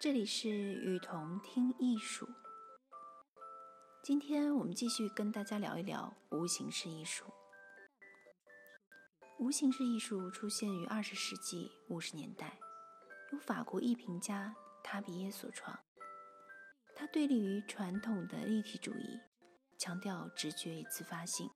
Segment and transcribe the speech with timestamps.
[0.00, 2.26] 这里是雨桐听艺术。
[4.02, 7.26] 今天我们继续跟大家聊一聊无形式艺术。
[9.38, 12.58] 无形式艺术出现于二十世纪五十年代，
[13.30, 15.78] 由法国艺评家塔比耶所创。
[16.96, 19.20] 它对立于传统的立体主义，
[19.76, 21.46] 强调直觉与自发性。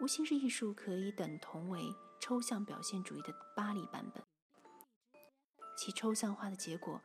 [0.00, 1.82] 无形式艺术可以等同为
[2.20, 4.22] 抽象表现主义的巴黎版本。
[5.84, 7.02] 其抽象化的结果，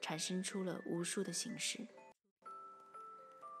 [0.00, 1.84] 产生出了无数的形式。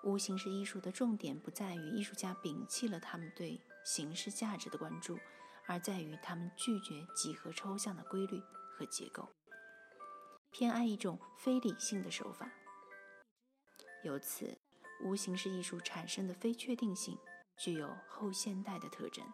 [0.04, 5.18] 无形式艺术的重点不在于艺术家摒弃了他们对形式价值的关注，
[5.66, 8.40] 而在于他们拒绝几何抽象的规律
[8.72, 9.28] 和结构，
[10.52, 12.48] 偏爱一种非理性的手法。
[14.04, 14.56] 由此，
[15.02, 17.18] 无形式艺术产生的非确定性
[17.58, 19.26] 具有后现代的特征。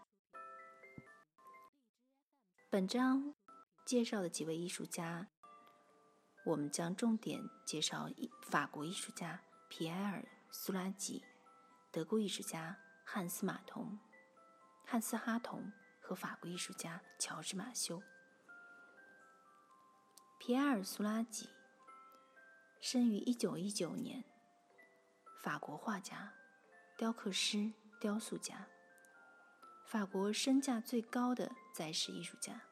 [2.70, 3.34] 本章。
[3.86, 5.28] 介绍的几位艺术家，
[6.46, 8.08] 我们将重点介绍
[8.40, 10.20] 法国艺术家皮埃尔·
[10.52, 11.24] 苏拉吉、
[11.90, 13.98] 德国艺术家汉斯·马童、
[14.84, 18.00] 汉斯·哈同和法国艺术家乔治·马修。
[20.38, 21.50] 皮埃尔·苏拉吉
[22.80, 24.22] 生于1919年，
[25.42, 26.32] 法国画家、
[26.96, 28.68] 雕刻师、雕塑家，
[29.84, 32.65] 法国身价最高的在世艺术家。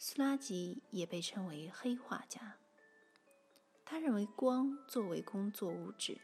[0.00, 2.56] 苏拉吉也被称为黑画家。
[3.84, 6.20] 他认为光作为工作物质，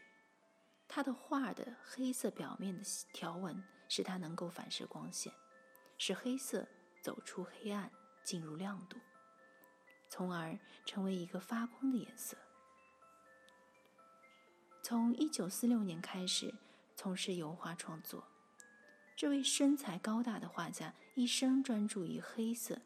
[0.87, 5.33] 他的画的黑色表面的条纹使它能够反射光线，
[5.97, 6.65] 使黑色
[7.01, 7.91] 走出黑暗，
[8.23, 8.97] 进入亮度，
[10.09, 12.37] 从而成为一个发光的颜色。
[14.81, 16.53] 从1946年开始
[16.95, 18.25] 从事油画创作，
[19.17, 22.79] 这位身材高大的画家一生专注于黑色。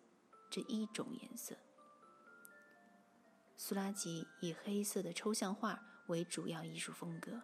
[0.49, 1.55] 这一种颜色，
[3.55, 7.41] 苏拉吉以黑色的抽象画为主要艺术风格。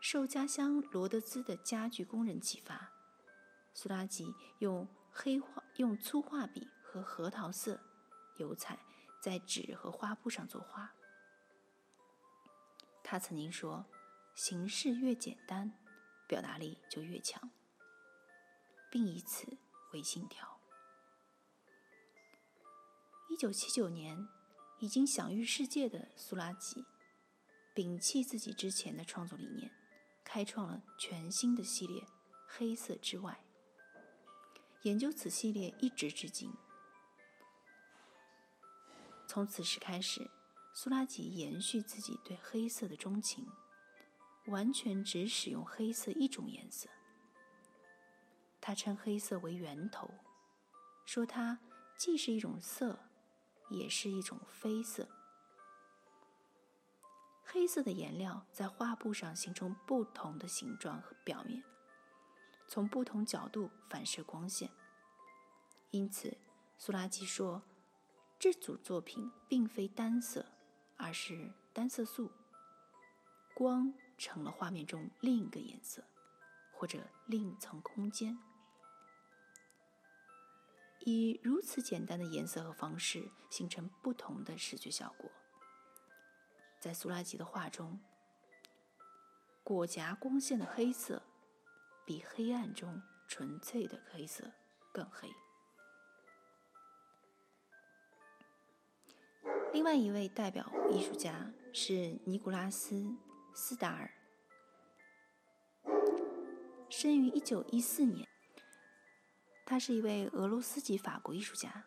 [0.00, 2.92] 受家乡罗德兹的家具工人启发，
[3.72, 7.80] 苏拉吉用黑画、用粗画笔和核桃色
[8.36, 8.78] 油彩
[9.22, 10.92] 在纸和花布上作画。
[13.02, 13.86] 他曾经说
[14.36, 15.72] ：“形式越简单，
[16.26, 17.50] 表达力就越强。”
[18.92, 19.56] 并以此
[19.92, 20.53] 为信条。
[23.34, 24.28] 一九七九年，
[24.78, 26.84] 已经享誉世界的苏拉吉，
[27.74, 29.72] 摒弃自己之前的创作理念，
[30.22, 32.06] 开创了全新的系列——
[32.46, 33.44] 黑色之外。
[34.82, 36.48] 研究此系列一直至今。
[39.26, 40.30] 从此时开始，
[40.72, 43.48] 苏拉吉延续自己对黑色的钟情，
[44.46, 46.88] 完全只使用黑色一种颜色。
[48.60, 50.08] 他称黑色为源头，
[51.04, 51.58] 说它
[51.98, 53.03] 既是一种色。
[53.68, 55.08] 也是一种绯色。
[57.42, 61.62] 黑色的颜料在画布上形成不同的形状和表面，
[62.66, 64.70] 从不同角度反射光线。
[65.90, 66.36] 因此，
[66.76, 67.62] 苏拉基说，
[68.38, 70.44] 这组作品并非单色，
[70.96, 72.32] 而是单色素。
[73.54, 76.02] 光成了画面中另一个颜色，
[76.72, 78.36] 或者另一层空间。
[81.04, 85.30] 以如此简单的颜色和方式形成不同的视觉效果。
[86.80, 88.00] 在苏拉吉的画中，
[89.62, 91.22] 裹夹光线的黑色
[92.06, 94.50] 比黑暗中纯粹的黑色
[94.92, 95.28] 更黑。
[99.72, 102.94] 另外一位代表艺术家是尼古拉斯·
[103.52, 104.10] 斯达尔，
[106.88, 108.26] 生于一九一四年。
[109.66, 111.84] 他是一位俄罗斯籍法国艺术家，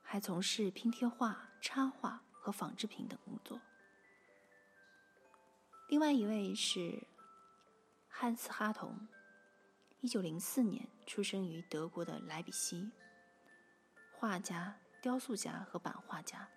[0.00, 3.60] 还从事拼贴画、插画和纺织品等工作。
[5.88, 7.02] 另外一位是
[8.08, 9.08] 汉斯·哈同，
[10.00, 12.90] 一九零四年出生于德国的莱比锡，
[14.12, 16.48] 画家、雕塑家和版画家。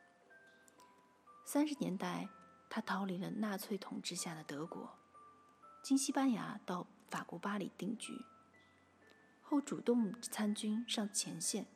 [1.45, 2.29] 三十年代，
[2.69, 4.89] 他逃离了纳粹统治下的德国，
[5.83, 8.13] 经西班牙到法国巴黎定居。
[9.47, 11.67] 后主动参军上前线，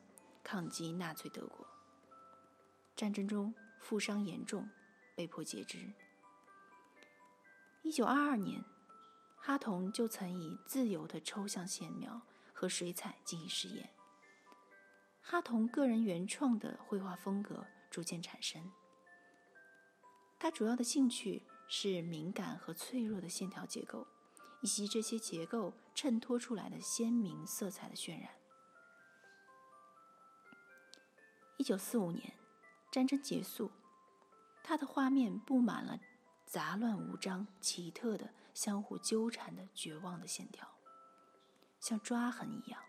[0.42, 1.64] 抗击纳粹德国。
[2.96, 4.68] 战争中负伤严重，
[5.14, 5.78] 被迫截肢。
[7.82, 8.64] 一九二二年，
[9.36, 12.20] 哈同就曾以自由的抽象线描
[12.52, 13.88] 和水彩进行实验。
[15.22, 18.68] 哈同个人原创的绘画风格逐渐产生。
[20.40, 24.08] 他主要的兴趣是敏感和脆弱的线条结构。
[24.60, 28.30] 以及这些结构衬托出来的鲜明色彩的渲染。
[31.56, 32.34] 一九四五年，
[32.90, 33.70] 战争结束，
[34.62, 36.00] 他的画面布满了
[36.46, 40.66] 杂乱无章、奇特的、相互纠缠的绝望的线条，
[41.78, 42.82] 像抓痕一样。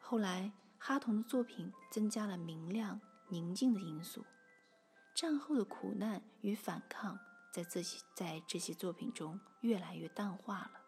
[0.00, 4.24] 后来，哈同的作品增加了明亮、宁静的因素，
[5.14, 7.18] 战后的苦难与反抗
[7.54, 10.80] 在这些在这些作品中越来越淡化了。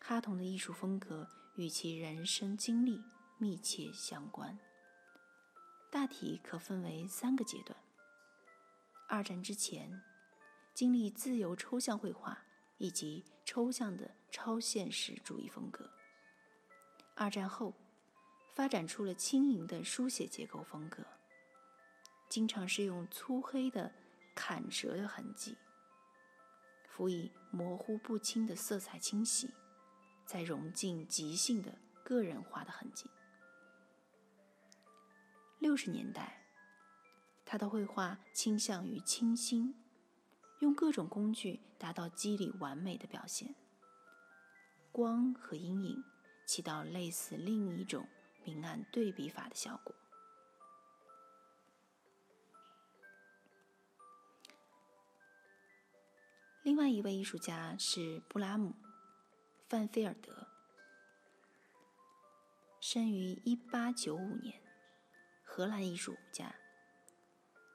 [0.00, 3.00] 哈同的艺术风格与其人生经历。
[3.38, 4.56] 密切相关，
[5.90, 7.76] 大体可分为三个阶段。
[9.08, 10.00] 二战之前，
[10.72, 12.38] 经历自由抽象绘画
[12.78, 15.84] 以及抽象的超现实主义风格；
[17.16, 17.74] 二战后，
[18.54, 21.04] 发展出了轻盈的书写结构风格，
[22.28, 23.92] 经常是用粗黑的
[24.34, 25.56] 砍折的痕迹，
[26.88, 29.52] 辅以模糊不清的色彩清洗，
[30.26, 33.10] 再融进即兴的个人化的痕迹。
[35.58, 36.44] 六十年代，
[37.44, 39.74] 他的绘画倾向于清新，
[40.60, 43.54] 用各种工具达到肌理完美的表现。
[44.90, 46.04] 光和阴影
[46.44, 48.06] 起到类似另一种
[48.44, 49.94] 明暗对比法的效果。
[56.62, 58.70] 另外一位艺术家是布拉姆·
[59.68, 60.46] 范菲尔德，
[62.80, 64.62] 生于一八九五年。
[65.42, 66.54] 荷兰艺术家，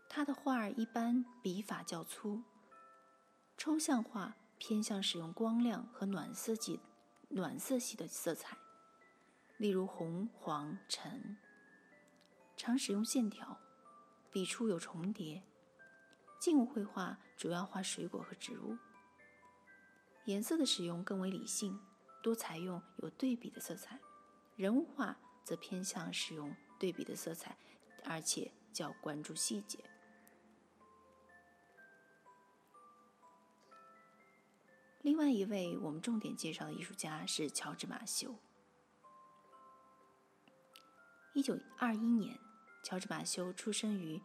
[0.10, 2.42] 他的画儿一般笔法较粗，
[3.58, 6.80] 抽象画偏向使用光亮和暖色系、
[7.28, 8.58] 暖色系的色彩，
[9.58, 11.38] 例如红、黄、橙，
[12.56, 13.60] 常使用线条，
[14.32, 15.44] 笔触有重叠。
[16.40, 18.78] 静物绘画主要画水果和植物，
[20.26, 21.80] 颜色的使用更为理性，
[22.22, 24.00] 多采用有对比的色彩。
[24.56, 26.56] 人物画则偏向使用。
[26.80, 27.58] 对比的色彩，
[28.06, 29.84] 而且较关注细节。
[35.02, 38.36] 另外一位我们重点介绍的艺术家是乔治·马修。
[41.34, 42.40] 一九二一年，
[42.84, 44.22] 乔治·马修出生于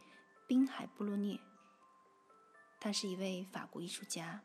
[0.46, 1.40] 滨海布洛涅。
[2.84, 4.42] 他是一位法国艺术家，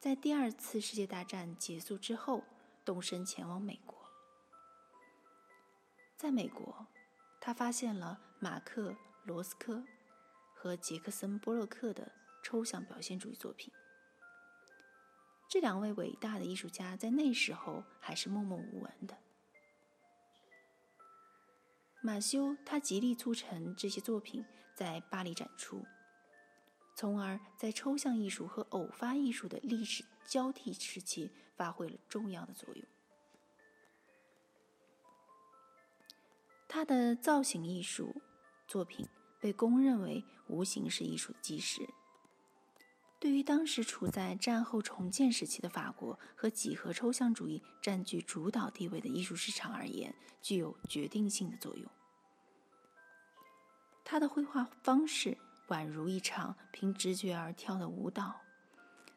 [0.00, 2.42] 在第二次世界大战结束之后，
[2.84, 3.96] 动身前往美国。
[6.16, 6.84] 在美国，
[7.40, 8.90] 他发现了马克·
[9.22, 9.84] 罗斯科
[10.52, 12.10] 和杰克森·波洛克的
[12.42, 13.72] 抽象表现主义作品。
[15.48, 19.16] 这两位伟大的艺术家在那时候还是默默无闻的。
[22.02, 24.44] 马修他极力促成这些作品
[24.74, 25.86] 在巴黎展出，
[26.96, 32.82] 从而在抽象艺术和偶发艺术的历史交替时期发挥了重要的作用。
[36.66, 38.22] 他的造型艺术
[38.66, 39.06] 作品
[39.38, 41.86] 被公认为无形式艺术的基石。
[43.18, 51.90] 对于当时处在战后重建时期的法国和几何抽象主义占据主导地位的艺术市场而言，具有决定性的作用。
[54.02, 55.36] 他的绘画方式
[55.68, 58.40] 宛如一场凭直觉而跳的舞蹈，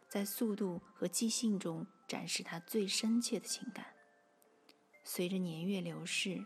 [0.07, 3.85] 在速度和即兴中展示他最深切的情感。
[5.03, 6.45] 随着年月流逝。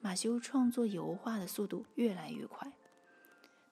[0.00, 2.70] 马修创作油画的速度越来越快，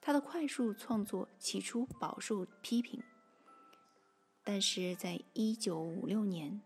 [0.01, 3.03] 他的快速创作起初饱受批评，
[4.43, 6.59] 但是在一九五六年，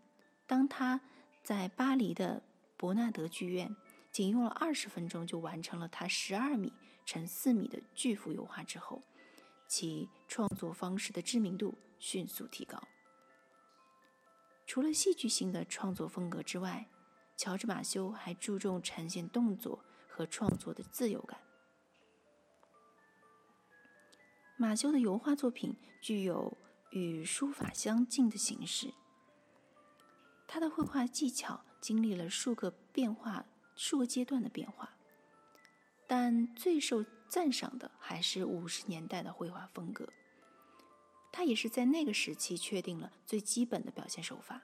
[0.46, 0.98] 当他
[1.42, 2.42] 在巴黎的
[2.78, 3.76] 伯纳德剧院
[4.10, 6.72] 仅用了二十分钟就完成了他十二米
[7.08, 9.00] 乘四米的巨幅油画之后，
[9.66, 12.78] 其创作方式的知名度迅速提高。
[14.66, 16.86] 除了戏剧性的创作风格之外，
[17.34, 21.40] 乔治·马修还注重呈现动作和创作的自由感。
[24.58, 26.58] 马修的油画作品具有
[26.90, 28.92] 与书法相近的形式。
[30.46, 34.97] 他的绘画技巧经历了数个变化、数个阶段的变化，
[36.08, 40.08] 但最受赞赏的还是五十年代的绘画风格。
[41.30, 44.62] 他也是在那个时期确定了最基本的表现手法。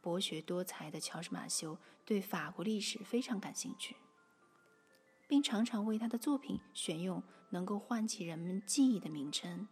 [0.00, 3.96] 博学多才的乔治·马修对法国历史非常感兴趣，
[5.26, 9.66] 并常常为他的作品选用能够唤起人们记忆的名称，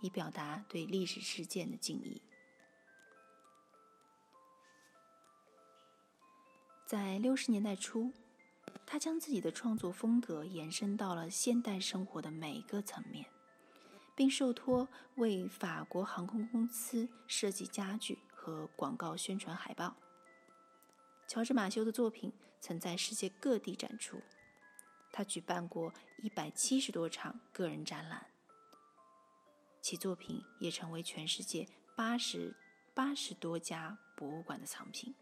[0.00, 2.20] 以表达对历史事件的敬意。
[6.84, 8.12] 在六十年代初，
[8.90, 13.26] 他将自己的创作风格延伸到了现代生活的每个层面，
[14.16, 18.18] 并受托为法国航空公司设计家具。
[18.48, 19.94] 和广告宣传海报。
[21.26, 24.22] 乔治·马修的作品曾在世界各地展出，
[25.12, 25.92] 他举办过
[26.22, 28.26] 一百七十多场个人展览，
[29.82, 32.56] 其作品也成为全世界八十
[32.94, 35.14] 八十多家博物馆的藏品。